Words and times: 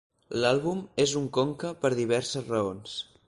L'àlbum 0.43 0.79
és 1.03 1.13
un 1.19 1.27
conca 1.37 1.73
per 1.85 1.93
diverses 1.99 2.51
raons. 2.55 2.97